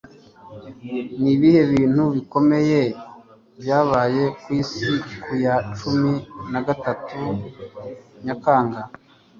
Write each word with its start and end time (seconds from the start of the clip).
Ni 1.21 1.31
ibihe 1.35 1.61
bintu 1.71 2.03
bikomeye 2.15 2.81
byabaye 3.59 4.23
ku 4.41 4.47
isi 4.59 4.89
ku 5.23 5.31
ya 5.43 5.55
cumi 5.77 6.13
nagatatu 6.51 7.21
Nyakanga 8.25 8.81